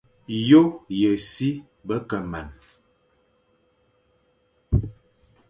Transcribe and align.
Yô 0.47 0.61
ye 0.99 1.09
si 1.31 1.49
be 1.87 1.95
ke 2.09 2.17
man, 2.31 2.47